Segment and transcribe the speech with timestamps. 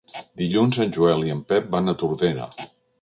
[0.41, 2.49] Dilluns en Joel i en Pep van a Tordera.